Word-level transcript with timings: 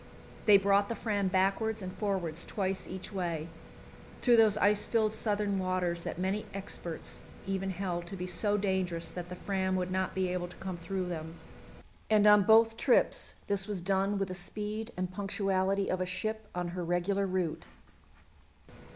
They 0.47 0.57
brought 0.57 0.89
the 0.89 0.95
Fram 0.95 1.27
backwards 1.27 1.79
and 1.79 1.93
forwards, 1.93 2.43
twice 2.43 2.87
each 2.87 3.13
way, 3.13 3.49
through 4.19 4.37
those 4.37 4.57
ice 4.57 4.83
filled 4.83 5.13
southern 5.13 5.59
waters 5.59 6.01
that 6.01 6.17
many 6.17 6.47
experts 6.55 7.21
even 7.45 7.69
held 7.69 8.07
to 8.07 8.15
be 8.15 8.25
so 8.25 8.57
dangerous 8.57 9.09
that 9.09 9.29
the 9.29 9.35
Fram 9.35 9.75
would 9.75 9.91
not 9.91 10.15
be 10.15 10.29
able 10.29 10.47
to 10.47 10.55
come 10.57 10.75
through 10.77 11.05
them, 11.05 11.35
and 12.09 12.25
on 12.25 12.41
both 12.45 12.77
trips 12.77 13.35
this 13.45 13.67
was 13.67 13.79
done 13.79 14.17
with 14.17 14.29
the 14.29 14.33
speed 14.33 14.91
and 14.97 15.13
punctuality 15.13 15.87
of 15.91 16.01
a 16.01 16.07
ship 16.07 16.47
on 16.55 16.69
her 16.69 16.83
regular 16.83 17.27
route. 17.27 17.67